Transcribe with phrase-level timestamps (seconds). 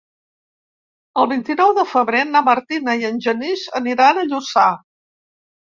[1.23, 4.71] El vint-i-nou de febrer na Martina i en Genís aniran a Lluçà.